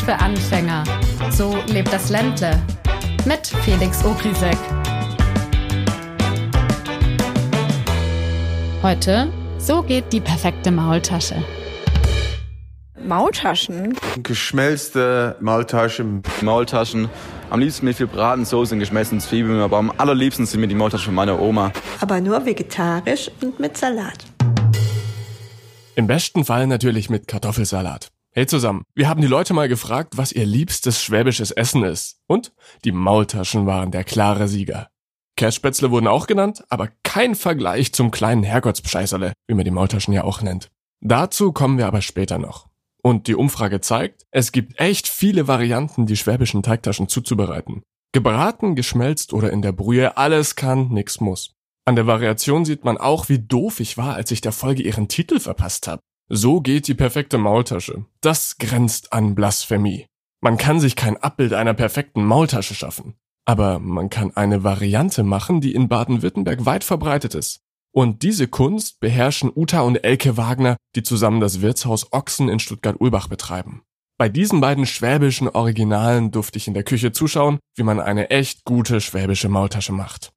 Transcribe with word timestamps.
Englisch 0.00 0.04
für 0.04 0.18
Anfänger. 0.18 0.84
So 1.30 1.56
lebt 1.66 1.92
das 1.92 2.10
Ländle. 2.10 2.60
Mit 3.24 3.46
Felix 3.64 4.04
Ogrisek. 4.04 4.56
Heute, 8.82 9.32
so 9.58 9.82
geht 9.82 10.12
die 10.12 10.20
perfekte 10.20 10.70
Maultasche. 10.70 11.42
Maultaschen? 13.02 13.96
Geschmelzte 14.22 15.36
Maultaschen. 15.40 16.22
Maultaschen. 16.42 17.08
Am 17.50 17.60
liebsten 17.60 17.86
mit 17.86 17.96
viel 17.96 18.06
Bratensoße 18.06 18.74
und 18.74 18.80
geschmelzten 18.80 19.20
Zwiebeln, 19.20 19.60
aber 19.60 19.78
am 19.78 19.92
allerliebsten 19.96 20.46
sind 20.46 20.60
mir 20.60 20.68
die 20.68 20.74
Maultaschen 20.74 21.06
von 21.06 21.14
meiner 21.14 21.40
Oma. 21.40 21.72
Aber 22.00 22.20
nur 22.20 22.44
vegetarisch 22.46 23.30
und 23.42 23.58
mit 23.58 23.76
Salat. 23.76 24.24
Im 25.96 26.06
besten 26.06 26.44
Fall 26.44 26.66
natürlich 26.66 27.10
mit 27.10 27.26
Kartoffelsalat. 27.26 28.10
Hey 28.32 28.46
zusammen, 28.46 28.84
wir 28.94 29.08
haben 29.08 29.20
die 29.20 29.26
Leute 29.26 29.54
mal 29.54 29.68
gefragt, 29.68 30.16
was 30.16 30.30
ihr 30.30 30.46
liebstes 30.46 31.02
schwäbisches 31.02 31.50
Essen 31.50 31.82
ist. 31.82 32.20
Und 32.28 32.52
die 32.84 32.92
Maultaschen 32.92 33.66
waren 33.66 33.90
der 33.90 34.04
klare 34.04 34.46
Sieger. 34.46 34.88
Kässpätzle 35.36 35.90
wurden 35.90 36.06
auch 36.06 36.28
genannt, 36.28 36.62
aber 36.68 36.90
kein 37.02 37.34
Vergleich 37.34 37.92
zum 37.92 38.12
kleinen 38.12 38.44
Herrgottspscheißerle, 38.44 39.32
wie 39.48 39.54
man 39.54 39.64
die 39.64 39.72
Maultaschen 39.72 40.14
ja 40.14 40.22
auch 40.22 40.42
nennt. 40.42 40.70
Dazu 41.00 41.50
kommen 41.50 41.76
wir 41.76 41.88
aber 41.88 42.02
später 42.02 42.38
noch. 42.38 42.68
Und 43.02 43.26
die 43.26 43.34
Umfrage 43.34 43.80
zeigt, 43.80 44.26
es 44.30 44.52
gibt 44.52 44.78
echt 44.78 45.08
viele 45.08 45.48
Varianten, 45.48 46.06
die 46.06 46.16
schwäbischen 46.16 46.62
Teigtaschen 46.62 47.08
zuzubereiten. 47.08 47.82
Gebraten, 48.12 48.76
geschmelzt 48.76 49.32
oder 49.32 49.50
in 49.50 49.60
der 49.60 49.72
Brühe, 49.72 50.16
alles 50.16 50.54
kann, 50.54 50.90
nix 50.90 51.18
muss. 51.18 51.56
An 51.84 51.96
der 51.96 52.06
Variation 52.06 52.64
sieht 52.64 52.84
man 52.84 52.96
auch, 52.96 53.28
wie 53.28 53.40
doof 53.40 53.80
ich 53.80 53.96
war, 53.96 54.14
als 54.14 54.30
ich 54.30 54.40
der 54.40 54.52
Folge 54.52 54.84
ihren 54.84 55.08
Titel 55.08 55.40
verpasst 55.40 55.88
habe. 55.88 56.00
So 56.32 56.60
geht 56.60 56.86
die 56.86 56.94
perfekte 56.94 57.38
Maultasche. 57.38 58.04
Das 58.20 58.56
grenzt 58.58 59.12
an 59.12 59.34
Blasphemie. 59.34 60.06
Man 60.40 60.58
kann 60.58 60.78
sich 60.78 60.94
kein 60.94 61.16
Abbild 61.16 61.52
einer 61.52 61.74
perfekten 61.74 62.24
Maultasche 62.24 62.76
schaffen. 62.76 63.14
Aber 63.46 63.80
man 63.80 64.10
kann 64.10 64.36
eine 64.36 64.62
Variante 64.62 65.24
machen, 65.24 65.60
die 65.60 65.74
in 65.74 65.88
Baden-Württemberg 65.88 66.64
weit 66.66 66.84
verbreitet 66.84 67.34
ist. 67.34 67.62
Und 67.92 68.22
diese 68.22 68.46
Kunst 68.46 69.00
beherrschen 69.00 69.50
Uta 69.52 69.80
und 69.80 69.96
Elke 70.04 70.36
Wagner, 70.36 70.76
die 70.94 71.02
zusammen 71.02 71.40
das 71.40 71.62
Wirtshaus 71.62 72.12
Ochsen 72.12 72.48
in 72.48 72.60
Stuttgart-Ulbach 72.60 73.26
betreiben. 73.26 73.82
Bei 74.16 74.28
diesen 74.28 74.60
beiden 74.60 74.86
schwäbischen 74.86 75.48
Originalen 75.48 76.30
durfte 76.30 76.58
ich 76.58 76.68
in 76.68 76.74
der 76.74 76.84
Küche 76.84 77.10
zuschauen, 77.10 77.58
wie 77.74 77.82
man 77.82 77.98
eine 77.98 78.30
echt 78.30 78.64
gute 78.64 79.00
schwäbische 79.00 79.48
Maultasche 79.48 79.92
macht. 79.92 80.30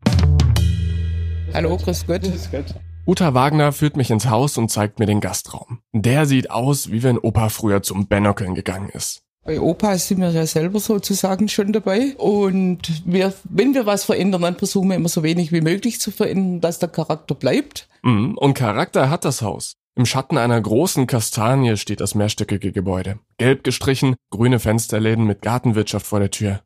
Hallo, 1.53 1.77
grüß 1.77 2.07
Gott. 2.07 2.23
Grüß 2.23 2.49
Gott. 2.49 2.73
Uta 3.05 3.33
Wagner 3.33 3.73
führt 3.73 3.97
mich 3.97 4.11
ins 4.11 4.29
Haus 4.29 4.57
und 4.57 4.69
zeigt 4.69 4.99
mir 4.99 5.05
den 5.05 5.19
Gastraum. 5.19 5.79
Der 5.91 6.25
sieht 6.25 6.49
aus, 6.49 6.89
wie 6.89 7.03
wenn 7.03 7.17
Opa 7.17 7.49
früher 7.49 7.83
zum 7.83 8.07
Benockeln 8.07 8.55
gegangen 8.55 8.87
ist. 8.89 9.23
Bei 9.43 9.59
Opa 9.59 9.97
sind 9.97 10.21
wir 10.21 10.29
ja 10.29 10.45
selber 10.45 10.79
sozusagen 10.79 11.49
schon 11.49 11.73
dabei. 11.73 12.15
Und 12.15 13.03
wir, 13.05 13.33
wenn 13.43 13.73
wir 13.73 13.85
was 13.85 14.05
verändern, 14.05 14.43
dann 14.43 14.55
versuchen 14.55 14.87
wir 14.87 14.95
immer 14.95 15.09
so 15.09 15.21
wenig 15.21 15.51
wie 15.51 15.59
möglich 15.59 15.99
zu 15.99 16.11
verändern, 16.11 16.61
dass 16.61 16.79
der 16.79 16.87
Charakter 16.87 17.35
bleibt. 17.35 17.89
Mhm, 18.03 18.37
und 18.37 18.53
Charakter 18.53 19.09
hat 19.09 19.25
das 19.25 19.41
Haus. 19.41 19.73
Im 19.95 20.05
Schatten 20.05 20.37
einer 20.37 20.59
großen 20.59 21.05
Kastanie 21.05 21.75
steht 21.75 21.99
das 21.99 22.15
mehrstöckige 22.15 22.71
Gebäude. 22.71 23.19
Gelb 23.37 23.65
gestrichen, 23.65 24.15
grüne 24.31 24.59
Fensterläden 24.59 25.25
mit 25.25 25.41
Gartenwirtschaft 25.41 26.07
vor 26.07 26.21
der 26.21 26.31
Tür. 26.31 26.61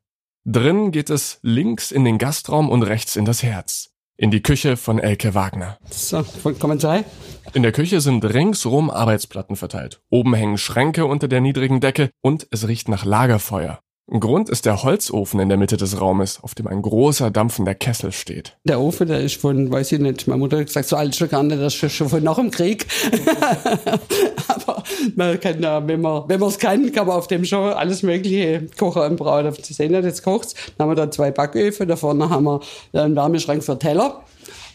Drin 0.45 0.91
geht 0.91 1.09
es 1.09 1.39
links 1.41 1.91
in 1.91 2.05
den 2.05 2.19
Gastraum 2.19 2.69
und 2.69 2.83
rechts 2.83 3.15
in 3.15 3.25
das 3.25 3.41
Herz 3.41 3.96
in 4.17 4.31
die 4.31 4.41
Küche 4.41 4.77
von 4.77 4.99
Elke 4.99 5.33
Wagner. 5.33 5.77
So, 5.89 6.23
vollkommen 6.23 6.79
sei. 6.79 7.05
In 7.53 7.63
der 7.63 7.71
Küche 7.71 8.01
sind 8.01 8.25
ringsrum 8.25 8.89
Arbeitsplatten 8.89 9.55
verteilt. 9.55 10.01
Oben 10.09 10.33
hängen 10.33 10.57
Schränke 10.57 11.05
unter 11.05 11.27
der 11.27 11.39
niedrigen 11.39 11.79
Decke 11.79 12.09
und 12.21 12.47
es 12.51 12.67
riecht 12.67 12.89
nach 12.89 13.05
Lagerfeuer. 13.05 13.79
Grund 14.09 14.49
ist 14.49 14.65
der 14.65 14.83
Holzofen 14.83 15.41
in 15.41 15.49
der 15.49 15.57
Mitte 15.57 15.75
des 15.75 15.99
Raumes, 15.99 16.41
auf 16.41 16.55
dem 16.55 16.65
ein 16.67 16.81
großer 16.81 17.29
dampfender 17.29 17.75
Kessel 17.75 18.13
steht. 18.13 18.55
Der 18.63 18.79
Ofen, 18.79 19.09
der 19.09 19.19
ist 19.19 19.35
von, 19.35 19.69
weiß 19.69 19.91
ich 19.91 19.99
nicht, 19.99 20.27
meine 20.27 20.39
Mutter 20.39 20.59
hat 20.59 20.67
gesagt, 20.67 20.87
so 20.87 20.95
alt 20.95 21.13
schon 21.13 21.27
gar 21.27 21.43
nicht, 21.43 21.61
das 21.61 21.75
ist 21.75 21.91
schon 21.91 22.07
von 22.07 22.23
nach 22.23 22.37
dem 22.37 22.49
Krieg. 22.49 22.87
Aber 24.47 24.83
man 25.15 25.37
kann 25.41 25.61
ja, 25.61 25.85
wenn 25.85 25.99
man, 25.99 26.23
wenn 26.29 26.39
man 26.39 26.47
es 26.47 26.57
kann, 26.57 26.89
kann 26.93 27.05
man 27.05 27.17
auf 27.17 27.27
dem 27.27 27.43
schon 27.43 27.73
alles 27.73 28.01
Mögliche 28.01 28.67
kochen 28.77 29.01
und 29.01 29.17
brauen. 29.17 29.53
Sie 29.61 29.73
sehen 29.73 29.91
ja, 29.91 29.99
jetzt 29.99 30.23
kocht's. 30.23 30.55
Dann 30.77 30.87
haben 30.87 30.95
wir 30.95 31.05
da 31.05 31.11
zwei 31.11 31.31
Backöfen, 31.31 31.89
da 31.89 31.97
vorne 31.97 32.29
haben 32.29 32.45
wir 32.45 32.61
einen 32.93 33.15
Wärmeschrank 33.15 33.61
für 33.61 33.77
Teller. 33.77 34.23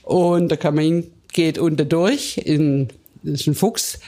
Und 0.03 0.51
der 0.51 0.59
Kamin 0.59 1.11
geht 1.33 1.57
unten 1.57 1.89
durch 1.89 2.37
in, 2.37 2.89
das 3.23 3.41
ist 3.41 3.47
ein 3.47 3.55
Fuchs. 3.55 3.99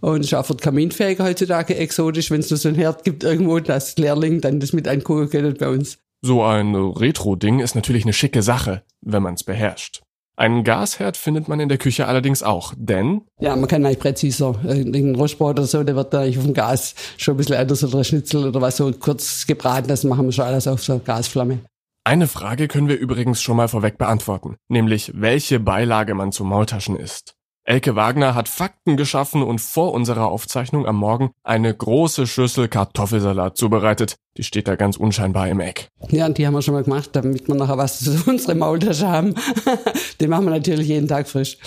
Und 0.00 0.20
es 0.20 0.26
ist 0.26 0.34
auch 0.34 0.46
für 0.46 0.54
die 0.54 0.62
Kaminfähiger 0.62 1.24
heutzutage 1.24 1.76
exotisch, 1.76 2.30
wenn 2.30 2.40
es 2.40 2.50
nur 2.50 2.58
so 2.58 2.68
ein 2.68 2.74
Herd 2.74 3.04
gibt 3.04 3.24
irgendwo, 3.24 3.58
dass 3.60 3.96
Lehrling 3.96 4.40
dann 4.40 4.60
das 4.60 4.72
mit 4.72 4.84
können 4.84 5.56
bei 5.58 5.68
uns. 5.68 5.98
So 6.22 6.42
ein 6.42 6.74
Retro-Ding 6.74 7.60
ist 7.60 7.74
natürlich 7.74 8.04
eine 8.04 8.12
schicke 8.12 8.42
Sache, 8.42 8.82
wenn 9.00 9.22
man 9.22 9.34
es 9.34 9.44
beherrscht. 9.44 10.02
Einen 10.38 10.64
Gasherd 10.64 11.16
findet 11.16 11.48
man 11.48 11.60
in 11.60 11.70
der 11.70 11.78
Küche 11.78 12.06
allerdings 12.06 12.42
auch, 12.42 12.74
denn... 12.76 13.22
Ja, 13.40 13.56
man 13.56 13.68
kann 13.68 13.86
eigentlich 13.86 14.00
präziser. 14.00 14.54
Ein 14.64 15.14
Rostbrot 15.14 15.58
oder 15.58 15.66
so, 15.66 15.82
der 15.82 15.96
wird 15.96 16.14
eigentlich 16.14 16.36
auf 16.36 16.44
dem 16.44 16.52
Gas 16.52 16.94
schon 17.16 17.34
ein 17.34 17.36
bisschen 17.38 17.56
anders 17.56 17.82
oder 17.82 18.04
Schnitzel 18.04 18.46
oder 18.46 18.60
was 18.60 18.76
so 18.76 18.92
kurz 18.92 19.46
gebraten, 19.46 19.88
das 19.88 20.04
machen 20.04 20.26
wir 20.26 20.32
schon 20.32 20.44
alles 20.44 20.68
auf 20.68 20.82
so 20.82 21.00
Gasflamme. 21.02 21.60
Eine 22.04 22.28
Frage 22.28 22.68
können 22.68 22.88
wir 22.88 22.98
übrigens 22.98 23.40
schon 23.40 23.56
mal 23.56 23.68
vorweg 23.68 23.96
beantworten, 23.96 24.56
nämlich 24.68 25.10
welche 25.14 25.58
Beilage 25.58 26.14
man 26.14 26.32
zu 26.32 26.44
Maultaschen 26.44 26.96
isst. 26.96 27.34
Elke 27.68 27.96
Wagner 27.96 28.36
hat 28.36 28.48
Fakten 28.48 28.96
geschaffen 28.96 29.42
und 29.42 29.60
vor 29.60 29.92
unserer 29.92 30.28
Aufzeichnung 30.28 30.86
am 30.86 30.94
Morgen 30.94 31.32
eine 31.42 31.74
große 31.74 32.28
Schüssel 32.28 32.68
Kartoffelsalat 32.68 33.56
zubereitet. 33.56 34.14
Die 34.36 34.44
steht 34.44 34.68
da 34.68 34.76
ganz 34.76 34.96
unscheinbar 34.96 35.48
im 35.48 35.58
Eck. 35.58 35.88
Ja, 36.10 36.26
und 36.26 36.38
die 36.38 36.46
haben 36.46 36.54
wir 36.54 36.62
schon 36.62 36.74
mal 36.74 36.84
gemacht, 36.84 37.10
damit 37.14 37.48
wir 37.48 37.56
nachher 37.56 37.76
was 37.76 37.98
zu 38.04 38.30
unserer 38.30 38.54
Maultasche 38.54 39.08
haben. 39.08 39.34
den 40.20 40.30
machen 40.30 40.44
wir 40.44 40.52
natürlich 40.52 40.86
jeden 40.86 41.08
Tag 41.08 41.26
frisch. 41.26 41.58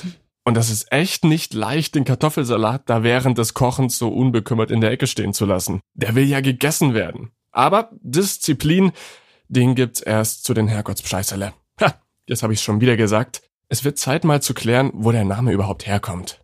Und 0.46 0.54
das 0.56 0.70
ist 0.70 0.90
echt 0.90 1.26
nicht 1.26 1.54
leicht, 1.54 1.96
den 1.96 2.06
Kartoffelsalat 2.06 2.90
da 2.90 3.04
während 3.04 3.38
des 3.38 3.54
Kochens 3.54 3.98
so 3.98 4.08
unbekümmert 4.08 4.72
in 4.72 4.80
der 4.80 4.92
Ecke 4.92 5.06
stehen 5.06 5.34
zu 5.34 5.46
lassen. 5.46 5.82
Der 5.96 6.16
will 6.16 6.24
ja 6.24 6.40
gegessen 6.40 6.94
werden. 6.94 7.32
Aber 7.52 7.90
Disziplin, 8.00 8.94
den 9.50 9.76
gibt's 9.76 10.00
erst 10.00 10.46
zu 10.46 10.54
den 10.54 10.70
Herrgottspscheißerle. 10.70 11.52
Ha, 11.82 11.94
jetzt 12.26 12.42
habe 12.42 12.54
ich's 12.54 12.64
schon 12.64 12.80
wieder 12.80 12.96
gesagt. 12.96 13.42
Es 13.72 13.84
wird 13.84 14.00
Zeit 14.00 14.24
mal 14.24 14.42
zu 14.42 14.56
klären, 14.56 14.90
wo 14.96 15.12
der 15.12 15.24
Name 15.24 15.52
überhaupt 15.52 15.86
herkommt. 15.86 16.42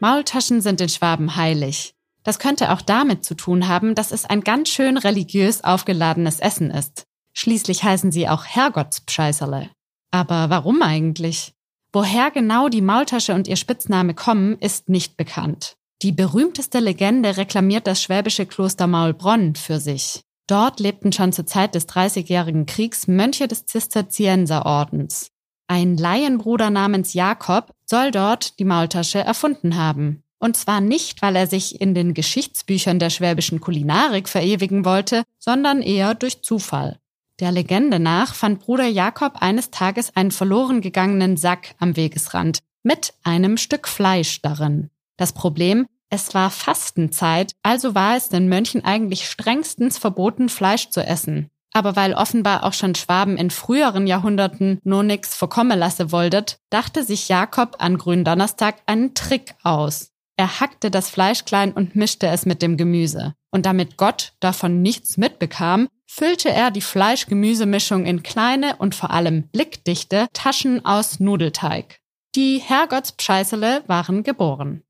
Maultaschen 0.00 0.60
sind 0.60 0.80
in 0.80 0.88
Schwaben 0.88 1.36
heilig. 1.36 1.94
Das 2.24 2.40
könnte 2.40 2.72
auch 2.72 2.82
damit 2.82 3.24
zu 3.24 3.36
tun 3.36 3.68
haben, 3.68 3.94
dass 3.94 4.10
es 4.10 4.24
ein 4.24 4.40
ganz 4.40 4.68
schön 4.68 4.96
religiös 4.96 5.62
aufgeladenes 5.62 6.40
Essen 6.40 6.72
ist. 6.72 7.04
Schließlich 7.34 7.84
heißen 7.84 8.10
sie 8.10 8.28
auch 8.28 8.44
Herrgottspscheißerle. 8.44 9.70
Aber 10.10 10.50
warum 10.50 10.82
eigentlich? 10.82 11.54
Woher 11.92 12.32
genau 12.32 12.68
die 12.68 12.82
Maultasche 12.82 13.32
und 13.34 13.46
ihr 13.46 13.56
Spitzname 13.56 14.14
kommen, 14.14 14.58
ist 14.58 14.88
nicht 14.88 15.16
bekannt. 15.16 15.76
Die 16.02 16.10
berühmteste 16.10 16.80
Legende 16.80 17.36
reklamiert 17.36 17.86
das 17.86 18.02
schwäbische 18.02 18.44
Kloster 18.44 18.88
Maulbronn 18.88 19.54
für 19.54 19.78
sich. 19.78 20.22
Dort 20.46 20.80
lebten 20.80 21.12
schon 21.12 21.32
zur 21.32 21.46
Zeit 21.46 21.74
des 21.74 21.86
Dreißigjährigen 21.86 22.66
Kriegs 22.66 23.06
Mönche 23.06 23.48
des 23.48 23.66
Zisterzienserordens. 23.66 25.28
Ein 25.68 25.96
Laienbruder 25.96 26.70
namens 26.70 27.14
Jakob 27.14 27.72
soll 27.86 28.10
dort 28.10 28.58
die 28.58 28.64
Maultasche 28.64 29.20
erfunden 29.20 29.76
haben. 29.76 30.22
Und 30.38 30.56
zwar 30.56 30.80
nicht, 30.80 31.22
weil 31.22 31.36
er 31.36 31.46
sich 31.46 31.80
in 31.80 31.94
den 31.94 32.14
Geschichtsbüchern 32.14 32.98
der 32.98 33.10
schwäbischen 33.10 33.60
Kulinarik 33.60 34.28
verewigen 34.28 34.84
wollte, 34.84 35.22
sondern 35.38 35.80
eher 35.82 36.14
durch 36.14 36.42
Zufall. 36.42 36.98
Der 37.38 37.52
Legende 37.52 38.00
nach 38.00 38.34
fand 38.34 38.60
Bruder 38.60 38.86
Jakob 38.86 39.40
eines 39.40 39.70
Tages 39.70 40.14
einen 40.16 40.32
verloren 40.32 40.80
gegangenen 40.80 41.36
Sack 41.36 41.74
am 41.78 41.96
Wegesrand 41.96 42.58
mit 42.82 43.14
einem 43.22 43.56
Stück 43.56 43.88
Fleisch 43.88 44.42
darin. 44.42 44.90
Das 45.16 45.32
Problem, 45.32 45.86
es 46.12 46.34
war 46.34 46.50
Fastenzeit, 46.50 47.52
also 47.62 47.94
war 47.94 48.16
es 48.16 48.28
den 48.28 48.46
Mönchen 48.46 48.84
eigentlich 48.84 49.26
strengstens 49.26 49.96
verboten, 49.96 50.50
Fleisch 50.50 50.90
zu 50.90 51.00
essen. 51.00 51.48
Aber 51.72 51.96
weil 51.96 52.12
offenbar 52.12 52.64
auch 52.64 52.74
schon 52.74 52.94
Schwaben 52.94 53.38
in 53.38 53.50
früheren 53.50 54.06
Jahrhunderten 54.06 54.78
nur 54.84 55.02
nix 55.02 55.34
verkommen 55.34 55.78
lasse 55.78 56.12
wolltet, 56.12 56.58
dachte 56.68 57.02
sich 57.02 57.30
Jakob 57.30 57.76
an 57.78 57.96
Gründonnerstag 57.96 58.76
einen 58.84 59.14
Trick 59.14 59.54
aus. 59.62 60.10
Er 60.36 60.60
hackte 60.60 60.90
das 60.90 61.08
Fleisch 61.08 61.46
klein 61.46 61.72
und 61.72 61.96
mischte 61.96 62.26
es 62.26 62.44
mit 62.44 62.60
dem 62.60 62.76
Gemüse. 62.76 63.32
Und 63.50 63.64
damit 63.64 63.96
Gott 63.96 64.34
davon 64.40 64.82
nichts 64.82 65.16
mitbekam, 65.16 65.88
füllte 66.06 66.50
er 66.50 66.70
die 66.70 66.82
Fleisch-Gemüsemischung 66.82 68.04
in 68.04 68.22
kleine 68.22 68.76
und 68.76 68.94
vor 68.94 69.12
allem 69.12 69.48
blickdichte 69.48 70.26
Taschen 70.34 70.84
aus 70.84 71.20
Nudelteig. 71.20 72.00
Die 72.34 72.58
Herrgottspscheißele 72.58 73.84
waren 73.86 74.24
geboren. 74.24 74.82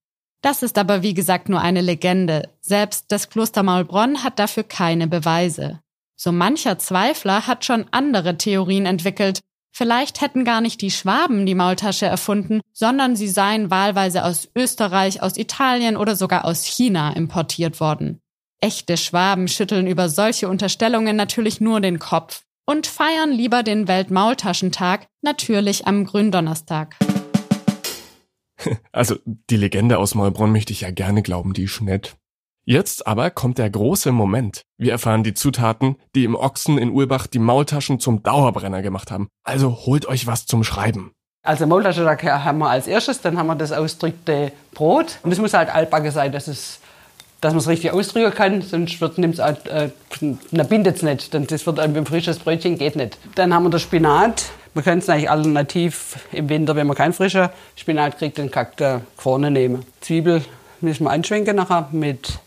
Das 0.43 0.63
ist 0.63 0.77
aber 0.77 1.03
wie 1.03 1.15
gesagt 1.15 1.49
nur 1.49 1.61
eine 1.61 1.81
Legende. 1.81 2.51
Selbst 2.61 3.07
das 3.09 3.31
Kloster 3.31 3.63
Maulbronn 3.63 4.25
hat 4.25 4.39
dafür 4.39 4.65
keine 4.65 5.07
Beweise. 5.07 5.81
So 6.17 6.33
mancher 6.33 6.79
Zweifler 6.79 7.47
hat 7.47 7.65
schon 7.65 7.87
andere 7.93 8.37
Theorien 8.37 8.85
entwickelt. 8.85 9.41
Vielleicht 9.75 10.21
hätten 10.21 10.45
gar 10.45 10.61
nicht 10.61 10.83
die 10.83 10.91
Schwaben 10.91 11.47
die 11.47 11.55
Maultasche 11.55 12.07
erfunden, 12.07 12.61
sondern 12.73 13.17
sie 13.17 13.29
seien 13.29 13.71
wahlweise 13.71 14.25
aus 14.25 14.49
Österreich, 14.55 15.23
aus 15.23 15.37
Italien 15.39 15.97
oder 15.97 16.15
sogar 16.17 16.45
aus 16.45 16.65
China 16.65 17.13
importiert 17.13 17.81
worden. 17.81 18.21
Echte 18.61 18.97
Schwaben 18.97 19.49
schütteln 19.49 19.87
über 19.87 20.09
solche 20.09 20.49
Unterstellungen 20.49 21.17
natürlich 21.17 21.61
nur 21.61 21.81
den 21.81 21.99
Kopf 21.99 22.43
und 22.67 22.87
feiern 22.87 23.33
lieber 23.33 23.63
den 23.63 23.89
Weltmaultaschentag, 23.89 25.07
natürlich 25.23 25.87
am 25.87 26.05
Gründonnerstag. 26.05 26.97
Also 28.93 29.17
die 29.25 29.57
Legende 29.57 29.99
aus 29.99 30.15
Maulbronn 30.15 30.53
möchte 30.53 30.73
ich 30.73 30.83
ja 30.83 30.91
gerne 30.91 31.23
glauben, 31.23 31.53
die 31.55 31.65
ist 31.65 31.81
nett. 31.81 32.17
Jetzt 32.65 33.07
aber 33.07 33.31
kommt 33.31 33.59
der 33.59 33.71
große 33.71 34.13
Moment. 34.13 34.63
Wir 34.79 34.93
erfahren 34.93 35.25
die 35.25 35.35
Zutaten, 35.35 35.97
die 36.15 36.25
im 36.25 36.37
Ochsen 36.37 36.79
in 36.79 36.91
Ulbach 36.91 37.27
die 37.27 37.41
Maultaschen 37.41 37.99
zum 37.99 38.23
Dauerbrenner 38.23 38.83
gemacht 38.83 39.11
haben. 39.11 39.29
Also 39.43 39.85
holt 39.87 40.07
euch 40.07 40.29
was 40.29 40.47
zum 40.47 40.63
Schreiben. 40.63 41.13
Also 41.45 41.67
Maultasche 41.67 42.05
da 42.05 42.45
haben 42.45 42.59
wir 42.59 42.71
als 42.71 42.87
erstes, 42.87 43.21
dann 43.21 43.37
haben 43.37 43.49
wir 43.49 43.57
das 43.57 43.73
ausdrückte 43.73 44.53
Brot. 44.75 45.19
Und 45.25 45.33
es 45.33 45.41
muss 45.41 45.55
halt 45.55 45.75
altbacken 45.75 46.13
sein, 46.13 46.31
dass, 46.31 46.47
es, 46.47 46.79
dass 47.41 47.53
man 47.53 47.59
es 47.59 47.67
richtig 47.67 47.91
ausdrücken 47.91 48.33
kann, 48.33 48.63
sonst 48.63 49.01
wird 49.01 49.19
nimmt's, 49.19 49.41
äh, 49.41 49.91
bindet 50.21 50.97
es 50.97 51.03
nicht. 51.03 51.35
Denn 51.35 51.49
das 51.49 51.67
wird 51.67 51.81
ein 51.81 52.07
frisches 52.07 52.39
Brötchen 52.39 52.79
geht 52.79 52.95
nicht. 52.95 53.19
Dann 53.35 53.53
haben 53.53 53.65
wir 53.65 53.71
das 53.71 53.83
Spinat. 53.83 54.53
Man 54.75 54.85
kann 54.85 54.99
es 54.99 55.09
eigentlich 55.09 55.31
alternativ 55.31 56.17
im 56.33 56.49
Winter, 56.49 56.75
wenn 56.77 56.87
man 56.87 56.97
kein 56.97 57.13
frischer 57.13 57.53
Spinat 57.77 58.19
kriegt, 58.19 58.39
den 58.39 58.51
Kakter 58.51 59.03
vorne 59.17 59.51
nehmen. 59.51 59.85
Zwiebel 60.01 60.43
müssen 60.81 61.05
wir 61.05 61.11
anschwenken 61.11 61.57
nachher 61.57 61.89
mit 61.93 62.39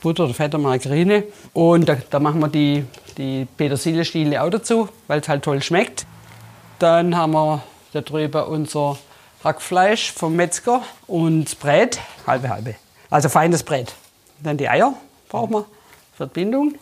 Butter 0.00 0.24
oder 0.24 0.34
Fett 0.34 0.54
oder 0.54 0.62
Margarine. 0.62 1.22
Und 1.52 1.88
da, 1.88 1.96
da 2.10 2.18
machen 2.18 2.40
wir 2.40 2.48
die, 2.48 2.84
die 3.16 3.46
Petersilienstiele 3.56 4.42
auch 4.42 4.50
dazu, 4.50 4.88
weil 5.06 5.20
es 5.20 5.28
halt 5.28 5.44
toll 5.44 5.62
schmeckt. 5.62 6.04
Dann 6.80 7.16
haben 7.16 7.32
wir 7.32 7.62
da 7.92 8.00
drüber 8.00 8.48
unser 8.48 8.98
Hackfleisch 9.44 10.12
vom 10.12 10.34
Metzger 10.34 10.82
und 11.06 11.44
das 11.44 11.54
Brät, 11.54 12.00
halbe 12.26 12.48
halbe. 12.48 12.74
Also 13.08 13.28
feines 13.28 13.62
Brät. 13.62 13.94
Dann 14.42 14.56
die 14.56 14.68
Eier 14.68 14.94
brauchen 15.28 15.52
wir 15.52 15.64
für 16.16 16.26
die 16.26 16.32
Bindung. 16.32 16.74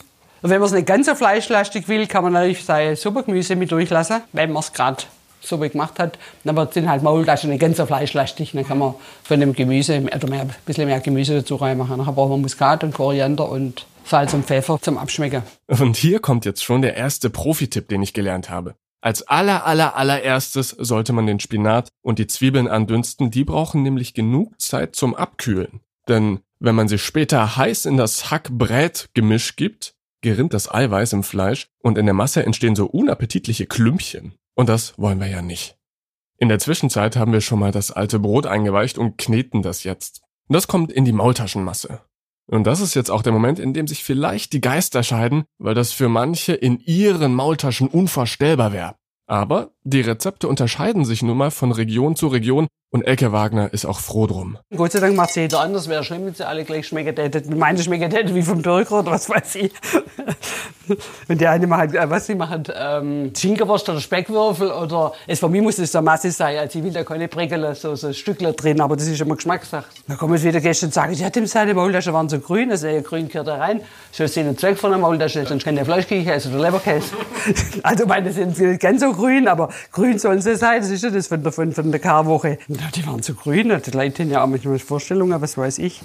Und 0.42 0.50
wenn 0.50 0.60
man 0.60 0.66
es 0.66 0.72
nicht 0.72 0.86
ganz 0.86 1.06
so 1.06 1.14
fleischlastig 1.14 1.88
will, 1.88 2.06
kann 2.06 2.24
man 2.24 2.32
natürlich 2.32 2.64
sein 2.64 2.96
Suppegemüse 2.96 3.56
mit 3.56 3.70
durchlassen, 3.70 4.22
wenn 4.32 4.52
man 4.52 4.60
es 4.60 4.72
gerade 4.72 5.02
wie 5.50 5.68
gemacht 5.68 5.98
hat. 5.98 6.18
Aber 6.44 6.66
sind 6.70 6.88
halt 6.88 7.02
Maultaschen 7.02 7.50
nicht 7.50 7.60
ganz 7.60 7.76
so 7.76 7.86
fleischlastig. 7.86 8.52
Dann 8.52 8.66
kann 8.66 8.78
man 8.78 8.94
von 9.22 9.40
dem 9.40 9.52
Gemüse 9.52 10.00
oder 10.00 10.28
mehr, 10.28 10.42
ein 10.42 10.54
bisschen 10.66 10.86
mehr 10.86 11.00
Gemüse 11.00 11.36
dazu 11.36 11.56
reinmachen. 11.56 11.98
Dann 11.98 12.14
brauchen 12.14 12.32
wir 12.32 12.38
Muskat 12.38 12.84
und 12.84 12.94
Koriander 12.94 13.48
und 13.48 13.86
Salz 14.04 14.34
und 14.34 14.46
Pfeffer 14.46 14.78
zum 14.80 14.98
Abschmecken. 14.98 15.42
Und 15.68 15.96
hier 15.96 16.20
kommt 16.20 16.44
jetzt 16.44 16.64
schon 16.64 16.82
der 16.82 16.96
erste 16.96 17.30
Profi-Tipp, 17.30 17.88
den 17.88 18.02
ich 18.02 18.12
gelernt 18.12 18.50
habe. 18.50 18.74
Als 19.02 19.26
aller 19.28 19.66
aller 19.66 19.96
allererstes 19.96 20.70
sollte 20.78 21.12
man 21.12 21.26
den 21.26 21.40
Spinat 21.40 21.88
und 22.02 22.18
die 22.18 22.26
Zwiebeln 22.26 22.68
andünsten, 22.68 23.30
die 23.30 23.44
brauchen 23.44 23.82
nämlich 23.82 24.12
genug 24.12 24.60
Zeit 24.60 24.94
zum 24.94 25.14
Abkühlen. 25.14 25.80
Denn 26.08 26.40
wenn 26.58 26.74
man 26.74 26.88
sie 26.88 26.98
später 26.98 27.56
heiß 27.56 27.86
in 27.86 27.96
das 27.96 28.30
Hack-Brät-Gemisch 28.30 29.56
gibt, 29.56 29.94
gerinnt 30.20 30.54
das 30.54 30.72
Eiweiß 30.72 31.12
im 31.12 31.22
Fleisch 31.22 31.68
und 31.82 31.98
in 31.98 32.06
der 32.06 32.14
Masse 32.14 32.44
entstehen 32.44 32.76
so 32.76 32.86
unappetitliche 32.86 33.66
Klümpchen. 33.66 34.34
Und 34.54 34.68
das 34.68 34.98
wollen 34.98 35.20
wir 35.20 35.28
ja 35.28 35.42
nicht. 35.42 35.76
In 36.36 36.48
der 36.48 36.58
Zwischenzeit 36.58 37.16
haben 37.16 37.32
wir 37.32 37.40
schon 37.40 37.58
mal 37.58 37.72
das 37.72 37.90
alte 37.90 38.18
Brot 38.18 38.46
eingeweicht 38.46 38.98
und 38.98 39.18
kneten 39.18 39.62
das 39.62 39.84
jetzt. 39.84 40.22
Und 40.48 40.54
das 40.54 40.68
kommt 40.68 40.90
in 40.90 41.04
die 41.04 41.12
Maultaschenmasse. 41.12 42.00
Und 42.46 42.64
das 42.64 42.80
ist 42.80 42.94
jetzt 42.94 43.10
auch 43.10 43.22
der 43.22 43.32
Moment, 43.32 43.58
in 43.58 43.74
dem 43.74 43.86
sich 43.86 44.02
vielleicht 44.02 44.52
die 44.52 44.60
Geister 44.60 45.02
scheiden, 45.02 45.44
weil 45.58 45.74
das 45.74 45.92
für 45.92 46.08
manche 46.08 46.52
in 46.52 46.80
ihren 46.80 47.32
Maultaschen 47.34 47.88
unvorstellbar 47.88 48.72
wäre. 48.72 48.96
Aber 49.26 49.70
die 49.84 50.02
Rezepte 50.02 50.46
unterscheiden 50.46 51.04
sich 51.04 51.22
nun 51.22 51.38
mal 51.38 51.50
von 51.50 51.72
Region 51.72 52.14
zu 52.14 52.28
Region 52.28 52.66
und 52.92 53.06
Elke 53.06 53.30
Wagner 53.30 53.72
ist 53.72 53.86
auch 53.86 54.00
froh 54.00 54.26
drum. 54.26 54.58
Gott 54.76 54.90
sei 54.90 54.98
Dank 54.98 55.14
macht 55.14 55.30
sie 55.30 55.42
jeder 55.42 55.60
anders. 55.60 55.88
Wäre 55.88 56.02
schlimm, 56.02 56.26
wenn 56.26 56.34
sie 56.34 56.46
alle 56.46 56.64
gleich 56.64 56.88
schmecken 56.88 57.16
hätten. 57.16 57.56
Meine 57.56 57.80
schmecken 57.80 58.10
hätten 58.10 58.34
wie 58.34 58.42
vom 58.42 58.62
Bürger 58.62 58.98
oder 58.98 59.12
was 59.12 59.30
weiß 59.30 59.54
ich. 59.54 59.72
Und 61.28 61.40
die 61.40 61.46
eine 61.46 61.68
macht, 61.68 61.94
äh, 61.94 62.10
was 62.10 62.26
sie 62.26 62.34
machen, 62.34 62.64
ähm, 62.74 63.32
Schinkenwurst 63.36 63.88
oder 63.88 64.00
Speckwürfel 64.00 64.72
oder, 64.72 65.12
es 65.28 65.38
für 65.38 65.48
mich 65.48 65.62
muss 65.62 65.78
es 65.78 65.92
so 65.92 66.02
Masse 66.02 66.32
sein. 66.32 66.58
Also 66.58 66.80
ich 66.80 66.84
will 66.84 66.92
da 66.92 67.04
keine 67.04 67.28
Prägel, 67.28 67.76
so, 67.76 67.94
so 67.94 68.12
Stückler 68.12 68.52
drin, 68.54 68.80
aber 68.80 68.96
das 68.96 69.06
ist 69.06 69.20
immer 69.20 69.36
Geschmackssache. 69.36 69.86
Dann 70.08 70.18
kommen 70.18 70.34
jetzt 70.34 70.44
wieder 70.44 70.60
Gäste 70.60 70.86
und 70.86 70.92
sagen, 70.92 71.12
ja, 71.14 71.30
dem 71.30 71.46
seine 71.46 71.74
Maultasche 71.74 72.12
waren 72.12 72.28
so 72.28 72.40
grün, 72.40 72.72
also 72.72 72.88
ja, 72.88 73.00
grün 73.02 73.28
gehört 73.28 73.46
da 73.46 73.56
rein. 73.56 73.82
So 74.10 74.24
ist 74.24 74.34
Sinn 74.34 74.58
Zweck 74.58 74.76
von 74.76 74.90
der 74.90 74.98
Maultasche, 74.98 75.46
sonst 75.46 75.64
kann 75.64 75.76
der 75.76 75.84
Fleischkäse 75.84 76.48
oder 76.48 76.60
Leberkäse. 76.60 77.12
also 77.84 78.06
meine 78.06 78.32
sind 78.32 78.58
nicht 78.58 78.80
ganz 78.80 79.00
so 79.00 79.12
grün, 79.12 79.46
aber 79.46 79.69
grün 79.92 80.18
sollen 80.18 80.40
sie 80.40 80.56
sein. 80.56 80.80
Das 80.80 80.90
ist 80.90 81.02
ja 81.02 81.10
das 81.10 81.28
von 81.28 81.42
der, 81.42 81.52
von, 81.52 81.72
von 81.72 81.90
der 81.90 82.00
Karwoche. 82.00 82.58
Die 82.68 83.06
waren 83.06 83.22
so 83.22 83.34
grün, 83.34 83.68
die 83.84 83.90
Leute 83.90 84.22
haben 84.22 84.30
ja 84.30 84.42
auch 84.42 84.46
manchmal 84.46 84.78
Vorstellungen, 84.78 85.40
was 85.40 85.56
weiß 85.56 85.78
ich. 85.78 86.02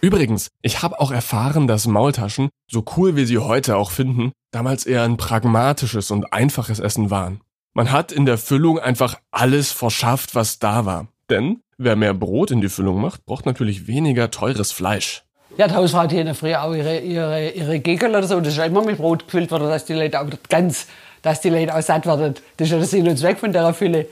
Übrigens, 0.00 0.48
ich 0.62 0.82
habe 0.82 1.00
auch 1.00 1.10
erfahren, 1.10 1.66
dass 1.66 1.88
Maultaschen, 1.88 2.50
so 2.70 2.84
cool 2.96 3.16
wie 3.16 3.26
sie 3.26 3.38
heute 3.38 3.76
auch 3.76 3.90
finden, 3.90 4.32
damals 4.52 4.86
eher 4.86 5.02
ein 5.02 5.16
pragmatisches 5.16 6.10
und 6.10 6.32
einfaches 6.32 6.78
Essen 6.78 7.10
waren. 7.10 7.40
Man 7.74 7.90
hat 7.90 8.12
in 8.12 8.24
der 8.24 8.38
Füllung 8.38 8.78
einfach 8.78 9.18
alles 9.30 9.72
verschafft, 9.72 10.34
was 10.34 10.58
da 10.58 10.84
war. 10.84 11.08
Denn 11.30 11.60
wer 11.78 11.96
mehr 11.96 12.14
Brot 12.14 12.50
in 12.50 12.60
die 12.60 12.68
Füllung 12.68 13.00
macht, 13.00 13.24
braucht 13.26 13.46
natürlich 13.46 13.86
weniger 13.86 14.30
teures 14.30 14.72
Fleisch. 14.72 15.24
Ja, 15.56 15.66
die 15.66 15.74
Hausfrau 15.74 16.00
hat 16.00 16.12
hier 16.12 16.34
früher 16.34 16.62
auch 16.62 16.74
ihre, 16.74 17.00
ihre, 17.00 17.50
ihre 17.50 17.80
Gegel 17.80 18.10
oder 18.10 18.22
so. 18.22 18.38
Das 18.40 18.56
ist 18.56 18.64
immer 18.64 18.84
mit 18.84 18.98
Brot 18.98 19.24
gefüllt 19.24 19.50
worden, 19.50 19.68
dass 19.68 19.84
die 19.84 19.94
Leute 19.94 20.20
auch 20.20 20.26
ganz, 20.48 20.86
dass 21.22 21.40
die 21.40 21.50
Leute 21.50 21.74
auch 21.74 21.82
satt 21.82 22.06
werden. 22.06 22.34
Das 22.56 22.66
ist 22.66 22.72
ja 22.72 22.78
der 22.78 22.86
Sinn 22.86 23.08
und 23.08 23.16
Zweck 23.18 23.38
von 23.38 23.52
der 23.52 23.72
Fülle. 23.74 24.06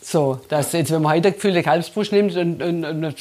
So, 0.00 0.40
dass 0.48 0.72
jetzt, 0.72 0.92
wenn 0.92 1.02
man 1.02 1.14
heute 1.14 1.32
gefüllte 1.32 1.62
Kalbsbrust 1.62 2.12
nimmt 2.12 2.36
und, 2.36 2.62
und, 2.62 2.84
und 2.84 3.14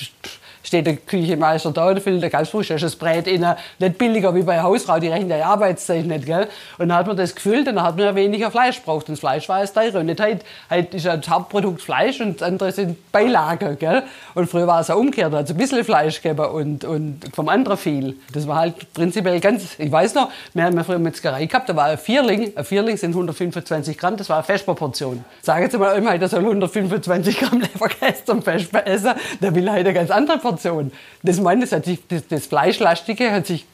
steht 0.64 0.86
der 0.86 0.98
Küchenmeister 0.98 1.72
da 1.72 1.90
und 1.90 2.00
füllt 2.00 2.22
der 2.22 2.30
Kalbsbrust, 2.30 2.72
ist 2.72 2.84
das 2.84 2.96
Brät 2.96 3.28
innen 3.28 3.56
nicht 3.80 3.98
billiger 3.98 4.34
wie 4.36 4.44
bei 4.44 4.62
Hausfrau, 4.62 5.00
die 5.00 5.08
rechnen 5.08 5.30
ja 5.30 5.46
Arbeitszeit 5.46 6.06
nicht, 6.06 6.26
gell? 6.26 6.48
Und 6.78 6.90
dann 6.90 6.98
hat 6.98 7.08
man 7.08 7.18
das 7.18 7.36
gefüllt 7.36 7.68
und 7.68 7.76
dann 7.76 7.84
hat 7.84 7.96
man 7.96 8.06
ja 8.06 8.16
weniger 8.16 8.52
Fleisch 8.52 8.82
braucht. 8.82 9.08
Und 9.08 9.14
das 9.14 9.20
Fleisch 9.20 9.48
war 9.50 9.62
es 9.62 9.74
teurer. 9.74 10.00
Und 10.00 10.08
nicht 10.08 10.20
heute, 10.20 10.40
heute 10.70 10.98
ist 10.98 11.06
ja 11.06 11.18
das 11.18 11.30
Hauptprodukt 11.30 11.82
Fleisch 11.82 12.20
und 12.20 12.42
das 12.42 12.48
andere 12.48 12.72
sind 12.72 13.12
Beilagen, 13.12 13.78
gell? 13.80 14.04
Und 14.36 14.50
früher 14.50 14.68
war 14.68 14.82
es 14.82 14.88
ja 14.88 14.96
umgekehrt, 14.96 15.34
also 15.34 15.54
ein 15.54 15.58
bisschen 15.58 15.84
Fleisch 15.84 16.22
gegeben 16.22 16.46
und, 16.46 16.84
und 16.84 17.22
vom 17.34 17.50
anderen 17.50 17.78
viel. 17.78 18.16
Das 18.34 18.48
war 18.48 18.58
halt 18.58 18.94
prinzipiell 18.94 19.40
ganz, 19.40 19.78
ich 19.78 19.92
weiß 19.92 20.16
noch, 20.16 20.30
wir 20.54 20.64
haben 20.64 20.76
ja 20.76 20.84
früher 20.84 21.00
Metzgerei 21.00 21.46
gehabt, 21.46 21.70
da 21.70 21.76
war 21.76 21.86
ein 21.86 21.98
Vierling, 21.98 22.52
ein 22.56 22.66
Vierling 22.66 22.98
sind 22.98 23.12
125 23.12 23.98
Gramm, 23.98 24.18
das 24.18 24.30
war 24.30 24.38
eine 24.38 24.44
Festproportion. 24.44 25.24
Sagen 25.42 25.70
Sie 25.70 25.78
mal, 25.78 26.20
der 26.20 26.28
soll 26.28 26.42
125 26.42 27.40
Gramm 27.40 27.62
Leberkäse 27.62 28.26
zum 28.26 28.42
Vesper 28.42 28.86
essen, 28.86 29.14
der 29.42 29.56
will 29.56 29.70
halt 29.70 29.86
eine 29.86 29.94
ganz 29.94 30.12
andere 30.12 30.38
Portion. 30.38 30.57
Situation. 30.58 30.92
Das 31.24 31.40
meine 31.40 31.62
das, 31.62 31.72
hat 31.72 31.86
sich, 31.86 32.00
das, 32.08 32.28
das 32.28 32.46
Fleischlastige 32.48 33.32
hat 33.32 33.48
sich, 33.48 33.66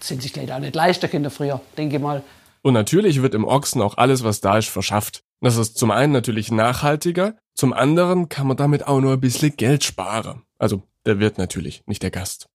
sind 0.00 0.22
sich 0.22 0.34
leider 0.36 0.56
auch 0.56 0.60
nicht 0.60 0.74
leichter 0.74 1.08
Kinder 1.08 1.30
früher, 1.30 1.60
denke 1.76 1.96
ich 1.96 2.02
mal. 2.02 2.22
Und 2.62 2.74
natürlich 2.74 3.22
wird 3.22 3.34
im 3.34 3.44
Ochsen 3.44 3.82
auch 3.82 3.98
alles, 3.98 4.24
was 4.24 4.40
da 4.40 4.58
ist, 4.58 4.68
verschafft. 4.68 5.22
Das 5.40 5.56
ist 5.56 5.76
zum 5.76 5.90
einen 5.90 6.12
natürlich 6.12 6.50
nachhaltiger, 6.50 7.34
zum 7.54 7.72
anderen 7.72 8.28
kann 8.28 8.46
man 8.46 8.56
damit 8.56 8.86
auch 8.86 9.00
nur 9.00 9.12
ein 9.12 9.20
bisschen 9.20 9.54
Geld 9.56 9.84
sparen. 9.84 10.42
Also 10.58 10.82
der 11.04 11.18
Wirt 11.18 11.36
natürlich, 11.36 11.82
nicht 11.86 12.02
der 12.02 12.10
Gast. 12.10 12.46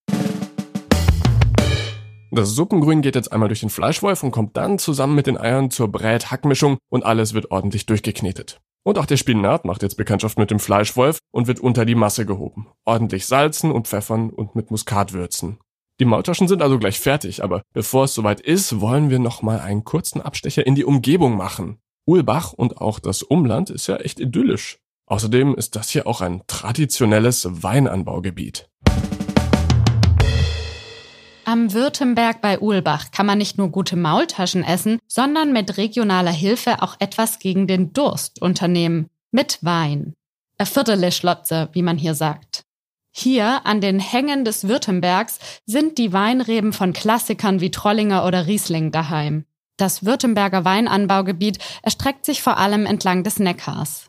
Das 2.32 2.50
Suppengrün 2.50 3.02
geht 3.02 3.16
jetzt 3.16 3.32
einmal 3.32 3.50
durch 3.50 3.62
den 3.62 3.70
Fleischwolf 3.70 4.24
und 4.24 4.32
kommt 4.32 4.56
dann 4.56 4.78
zusammen 4.78 5.16
mit 5.16 5.28
den 5.28 5.38
Eiern 5.38 5.72
zur 5.72 5.92
Brät-Hackmischung 5.92 6.78
und 6.90 7.04
alles 7.04 7.34
wird 7.34 7.50
ordentlich 7.52 7.86
durchgeknetet. 7.86 8.60
Und 8.90 8.98
auch 8.98 9.06
der 9.06 9.18
Spinat 9.18 9.66
macht 9.66 9.84
jetzt 9.84 9.98
Bekanntschaft 9.98 10.40
mit 10.40 10.50
dem 10.50 10.58
Fleischwolf 10.58 11.20
und 11.30 11.46
wird 11.46 11.60
unter 11.60 11.86
die 11.86 11.94
Masse 11.94 12.26
gehoben. 12.26 12.70
Ordentlich 12.86 13.28
salzen 13.28 13.72
und 13.72 13.88
pfeffern 13.88 14.32
und 14.32 14.56
mit 14.56 14.72
Muskat 14.72 15.14
würzen. 15.14 15.60
Die 16.00 16.06
Maultaschen 16.06 16.48
sind 16.48 16.64
also 16.64 16.80
gleich 16.80 17.00
fertig, 17.00 17.44
aber 17.44 17.62
bevor 17.72 18.06
es 18.06 18.16
soweit 18.16 18.42
ist, 18.42 18.82
wollen 18.82 19.12
wir 19.12 19.20
noch 19.20 19.44
mal 19.44 19.60
einen 19.60 19.84
kurzen 19.84 20.22
Abstecher 20.22 20.66
in 20.66 20.74
die 20.74 20.86
Umgebung 20.86 21.38
machen. 21.38 21.78
Ulbach 22.08 22.52
und 22.52 22.82
auch 22.82 22.98
das 22.98 23.22
Umland 23.22 23.70
ist 23.70 23.86
ja 23.86 23.98
echt 23.98 24.20
idyllisch. 24.20 24.80
Außerdem 25.06 25.54
ist 25.54 25.76
das 25.76 25.90
hier 25.90 26.08
auch 26.08 26.22
ein 26.22 26.42
traditionelles 26.48 27.48
Weinanbaugebiet. 27.62 28.72
Am 31.52 31.74
Württemberg 31.74 32.42
bei 32.42 32.60
Uhlbach 32.60 33.10
kann 33.10 33.26
man 33.26 33.40
nicht 33.40 33.58
nur 33.58 33.70
gute 33.70 33.96
Maultaschen 33.96 34.64
essen, 34.64 35.00
sondern 35.08 35.52
mit 35.52 35.78
regionaler 35.78 36.30
Hilfe 36.30 36.84
auch 36.84 36.96
etwas 37.00 37.40
gegen 37.40 37.66
den 37.66 37.92
Durst 37.92 38.40
unternehmen. 38.40 39.08
Mit 39.32 39.58
Wein. 39.64 40.14
A 40.60 40.66
Viertele 40.66 41.12
Schlotze, 41.12 41.70
wie 41.72 41.82
man 41.82 41.98
hier 41.98 42.14
sagt. 42.14 42.66
Hier 43.10 43.66
an 43.66 43.82
den 43.82 44.00
Hängen 44.00 44.46
des 44.46 44.68
Württembergs 44.68 45.40
sind 45.66 45.98
die 45.98 46.14
Weinreben 46.14 46.72
von 46.72 46.94
Klassikern 46.94 47.62
wie 47.62 47.72
Trollinger 47.72 48.28
oder 48.28 48.46
Riesling 48.46 48.92
daheim. 48.92 49.46
Das 49.76 50.06
Württemberger 50.06 50.66
Weinanbaugebiet 50.66 51.58
erstreckt 51.82 52.26
sich 52.26 52.44
vor 52.44 52.58
allem 52.58 52.86
entlang 52.86 53.24
des 53.24 53.40
Neckars. 53.40 54.09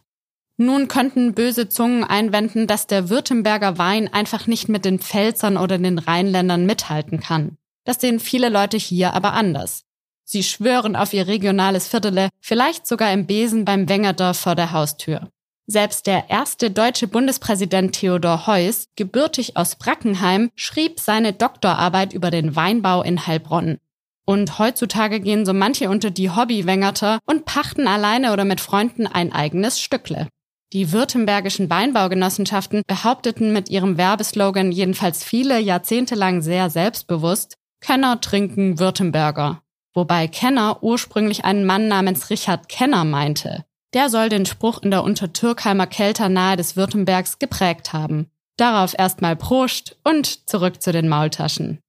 Nun 0.62 0.88
könnten 0.88 1.32
böse 1.32 1.70
Zungen 1.70 2.04
einwenden, 2.04 2.66
dass 2.66 2.86
der 2.86 3.08
Württemberger 3.08 3.78
Wein 3.78 4.12
einfach 4.12 4.46
nicht 4.46 4.68
mit 4.68 4.84
den 4.84 4.98
Pfälzern 4.98 5.56
oder 5.56 5.78
den 5.78 5.98
Rheinländern 5.98 6.66
mithalten 6.66 7.18
kann. 7.18 7.56
Das 7.86 7.98
sehen 7.98 8.20
viele 8.20 8.50
Leute 8.50 8.76
hier 8.76 9.14
aber 9.14 9.32
anders. 9.32 9.84
Sie 10.24 10.42
schwören 10.42 10.96
auf 10.96 11.14
ihr 11.14 11.26
regionales 11.26 11.88
Viertele, 11.88 12.28
vielleicht 12.42 12.86
sogar 12.86 13.10
im 13.10 13.24
Besen 13.24 13.64
beim 13.64 13.88
Wengerdorf 13.88 14.38
vor 14.38 14.54
der 14.54 14.72
Haustür. 14.72 15.30
Selbst 15.66 16.06
der 16.06 16.28
erste 16.28 16.70
deutsche 16.70 17.08
Bundespräsident 17.08 17.94
Theodor 17.94 18.46
Heuss, 18.46 18.84
gebürtig 18.96 19.56
aus 19.56 19.76
Brackenheim, 19.76 20.50
schrieb 20.56 21.00
seine 21.00 21.32
Doktorarbeit 21.32 22.12
über 22.12 22.30
den 22.30 22.54
Weinbau 22.54 23.02
in 23.02 23.26
Heilbronn. 23.26 23.78
Und 24.26 24.58
heutzutage 24.58 25.20
gehen 25.20 25.46
so 25.46 25.54
manche 25.54 25.88
unter 25.88 26.10
die 26.10 26.28
Hobbywängerter 26.28 27.18
und 27.24 27.46
pachten 27.46 27.86
alleine 27.86 28.34
oder 28.34 28.44
mit 28.44 28.60
Freunden 28.60 29.06
ein 29.06 29.32
eigenes 29.32 29.80
Stückle. 29.80 30.28
Die 30.72 30.92
württembergischen 30.92 31.68
Weinbaugenossenschaften 31.68 32.82
behaupteten 32.86 33.52
mit 33.52 33.68
ihrem 33.70 33.98
Werbeslogan 33.98 34.70
jedenfalls 34.70 35.24
viele 35.24 35.58
Jahrzehnte 35.58 36.14
lang 36.14 36.42
sehr 36.42 36.70
selbstbewusst, 36.70 37.56
Kenner 37.80 38.20
trinken 38.20 38.78
Württemberger. 38.78 39.62
Wobei 39.94 40.28
Kenner 40.28 40.82
ursprünglich 40.82 41.44
einen 41.44 41.64
Mann 41.64 41.88
namens 41.88 42.30
Richard 42.30 42.68
Kenner 42.68 43.04
meinte. 43.04 43.64
Der 43.94 44.08
soll 44.08 44.28
den 44.28 44.46
Spruch 44.46 44.82
in 44.82 44.92
der 44.92 45.02
Untertürkheimer 45.02 45.88
Kelter 45.88 46.28
nahe 46.28 46.56
des 46.56 46.76
Württembergs 46.76 47.40
geprägt 47.40 47.92
haben. 47.92 48.30
Darauf 48.56 48.94
erstmal 48.96 49.34
Prost 49.34 49.96
und 50.04 50.48
zurück 50.48 50.80
zu 50.80 50.92
den 50.92 51.08
Maultaschen. 51.08 51.80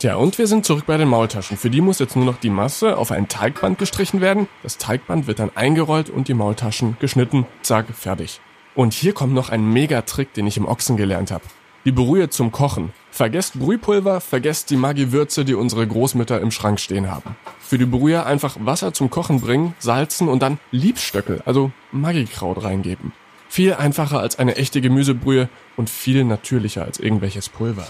Tja, 0.00 0.14
und 0.14 0.38
wir 0.38 0.46
sind 0.46 0.64
zurück 0.64 0.84
bei 0.86 0.96
den 0.96 1.08
Maultaschen. 1.08 1.58
Für 1.58 1.68
die 1.68 1.82
muss 1.82 1.98
jetzt 1.98 2.16
nur 2.16 2.24
noch 2.24 2.38
die 2.38 2.48
Masse 2.48 2.96
auf 2.96 3.10
ein 3.10 3.28
Teigband 3.28 3.78
gestrichen 3.78 4.22
werden. 4.22 4.48
Das 4.62 4.78
Teigband 4.78 5.26
wird 5.26 5.40
dann 5.40 5.54
eingerollt 5.54 6.08
und 6.08 6.26
die 6.26 6.32
Maultaschen 6.32 6.96
geschnitten. 7.00 7.44
Zack, 7.60 7.84
fertig. 7.94 8.40
Und 8.74 8.94
hier 8.94 9.12
kommt 9.12 9.34
noch 9.34 9.50
ein 9.50 9.62
Megatrick, 9.62 10.32
den 10.32 10.46
ich 10.46 10.56
im 10.56 10.64
Ochsen 10.64 10.96
gelernt 10.96 11.30
habe. 11.30 11.44
Die 11.84 11.92
Brühe 11.92 12.30
zum 12.30 12.50
Kochen. 12.50 12.94
Vergesst 13.10 13.60
Brühpulver, 13.60 14.22
vergesst 14.22 14.70
die 14.70 14.78
Maggi-Würze, 14.78 15.44
die 15.44 15.54
unsere 15.54 15.86
Großmütter 15.86 16.40
im 16.40 16.50
Schrank 16.50 16.80
stehen 16.80 17.10
haben. 17.10 17.36
Für 17.58 17.76
die 17.76 17.84
Brühe 17.84 18.24
einfach 18.24 18.56
Wasser 18.58 18.94
zum 18.94 19.10
Kochen 19.10 19.42
bringen, 19.42 19.74
salzen 19.80 20.28
und 20.28 20.40
dann 20.40 20.58
Liebstöckel, 20.70 21.42
also 21.44 21.72
Maggi-Kraut 21.92 22.64
reingeben. 22.64 23.12
Viel 23.50 23.74
einfacher 23.74 24.20
als 24.20 24.38
eine 24.38 24.56
echte 24.56 24.80
Gemüsebrühe 24.80 25.50
und 25.76 25.90
viel 25.90 26.24
natürlicher 26.24 26.84
als 26.84 26.98
irgendwelches 26.98 27.50
Pulver. 27.50 27.86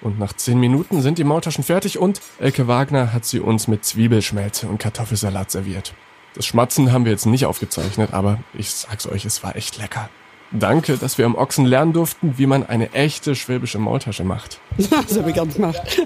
Und 0.00 0.18
nach 0.18 0.32
10 0.32 0.58
Minuten 0.58 1.02
sind 1.02 1.18
die 1.18 1.24
Maultaschen 1.24 1.64
fertig 1.64 1.98
und 1.98 2.20
Elke 2.38 2.68
Wagner 2.68 3.12
hat 3.12 3.24
sie 3.24 3.40
uns 3.40 3.66
mit 3.66 3.84
Zwiebelschmelze 3.84 4.68
und 4.68 4.78
Kartoffelsalat 4.78 5.50
serviert. 5.50 5.92
Das 6.34 6.46
Schmatzen 6.46 6.92
haben 6.92 7.04
wir 7.04 7.12
jetzt 7.12 7.26
nicht 7.26 7.46
aufgezeichnet, 7.46 8.12
aber 8.12 8.38
ich 8.54 8.70
sag's 8.70 9.06
euch, 9.08 9.24
es 9.24 9.42
war 9.42 9.56
echt 9.56 9.78
lecker. 9.78 10.08
Danke, 10.52 10.96
dass 10.96 11.18
wir 11.18 11.26
am 11.26 11.34
Ochsen 11.34 11.66
lernen 11.66 11.92
durften, 11.92 12.38
wie 12.38 12.46
man 12.46 12.64
eine 12.64 12.92
echte 12.92 13.34
schwäbische 13.34 13.78
Maultasche 13.78 14.24
macht. 14.24 14.60
Das 14.78 15.18
habe 15.18 15.30
ich 15.30 15.36
ganz 15.36 15.54
gemacht. 15.56 15.80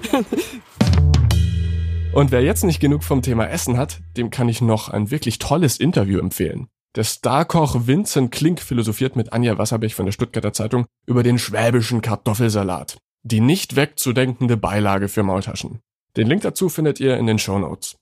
Und 2.13 2.31
wer 2.31 2.41
jetzt 2.43 2.63
nicht 2.63 2.79
genug 2.79 3.03
vom 3.03 3.21
Thema 3.21 3.49
Essen 3.49 3.77
hat, 3.77 4.01
dem 4.17 4.29
kann 4.29 4.47
ich 4.47 4.61
noch 4.61 4.89
ein 4.89 5.09
wirklich 5.09 5.39
tolles 5.39 5.77
Interview 5.77 6.19
empfehlen. 6.19 6.67
Der 6.95 7.03
Starkoch 7.03 7.87
Vincent 7.87 8.31
Klink 8.31 8.59
philosophiert 8.59 9.15
mit 9.15 9.33
Anja 9.33 9.57
Wasserbech 9.57 9.95
von 9.95 10.05
der 10.05 10.11
Stuttgarter 10.11 10.53
Zeitung 10.53 10.85
über 11.07 11.23
den 11.23 11.39
schwäbischen 11.39 12.01
Kartoffelsalat. 12.01 12.97
Die 13.25 13.39
nicht 13.39 13.77
wegzudenkende 13.77 14.57
Beilage 14.57 15.07
für 15.07 15.23
Maultaschen. 15.23 15.79
Den 16.17 16.27
Link 16.27 16.41
dazu 16.41 16.67
findet 16.67 16.99
ihr 16.99 17.17
in 17.17 17.25
den 17.25 17.39
Show 17.39 17.57
Notes. 17.57 17.95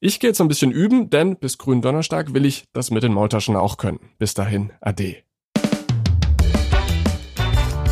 Ich 0.00 0.18
gehe 0.18 0.30
jetzt 0.30 0.40
ein 0.40 0.48
bisschen 0.48 0.72
üben, 0.72 1.10
denn 1.10 1.36
bis 1.36 1.58
grünen 1.58 1.80
Donnerstag 1.80 2.34
will 2.34 2.44
ich 2.44 2.64
das 2.72 2.90
mit 2.90 3.04
den 3.04 3.12
Maultaschen 3.12 3.54
auch 3.54 3.76
können. 3.76 4.00
Bis 4.18 4.34
dahin, 4.34 4.72
ade. 4.80 5.22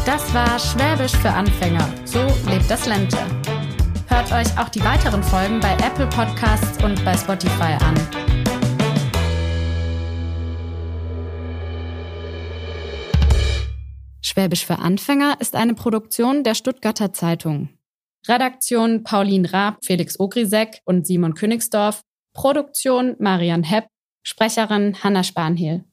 Das 0.05 0.35
war 0.35 0.59
Schwäbisch 0.59 1.13
für 1.13 1.31
Anfänger. 1.31 1.89
So 2.05 2.21
lebt 2.51 2.69
das 2.69 2.87
Lente. 2.87 3.19
Hört 4.09 4.33
euch 4.33 4.59
auch 4.59 4.69
die 4.69 4.85
weiteren 4.85 5.23
Folgen 5.23 5.61
bei 5.61 5.75
Apple 5.75 6.09
Podcasts 6.09 6.83
und 6.83 7.03
bei 7.05 7.17
Spotify 7.17 7.79
an. 7.81 8.22
Schwäbisch 14.33 14.65
für 14.65 14.79
Anfänger 14.79 15.37
ist 15.41 15.55
eine 15.55 15.75
Produktion 15.75 16.43
der 16.43 16.55
Stuttgarter 16.55 17.13
Zeitung. 17.13 17.69
Redaktion 18.27 19.05
Pauline 19.05 19.53
Raab, 19.53 19.85
Felix 19.85 20.19
Ogrisek 20.19 20.81
und 20.87 21.07
Simon 21.07 21.35
Königsdorf. 21.35 22.01
Produktion 22.33 23.15
Marian 23.19 23.63
Hepp. 23.63 23.89
Sprecherin 24.23 25.05
Hanna 25.05 25.23
Spanhiel. 25.23 25.85